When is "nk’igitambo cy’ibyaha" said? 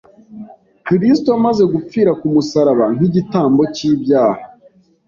2.95-4.43